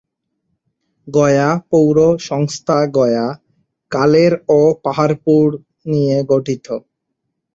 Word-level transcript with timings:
গয়া 1.07 1.49
পৌর 1.71 1.97
সংস্থা 2.21 2.77
গয়া, 2.97 3.25
কালের 3.91 4.33
ও 4.49 4.59
পাহাড়পুর 4.83 5.47
নিয়ে 5.85 6.17
গঠিত। 6.31 6.67